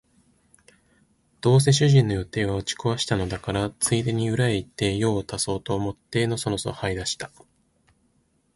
[1.41, 7.29] どうせ主人の予定は打ち壊したのだから、ついでに裏へ行って用を足そうと思ってのそのそ這い出した